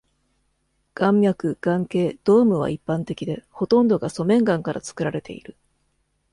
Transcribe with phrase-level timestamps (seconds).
[0.95, 5.55] 岩脈、岩頸、ドームは一般的で、ほとんどが粗面岩から作られている。